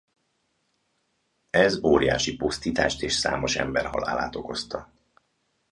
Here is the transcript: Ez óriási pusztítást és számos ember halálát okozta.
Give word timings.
Ez 1.49 1.83
óriási 1.83 2.35
pusztítást 2.35 3.01
és 3.01 3.13
számos 3.13 3.55
ember 3.55 3.85
halálát 3.85 4.35
okozta. 4.35 4.91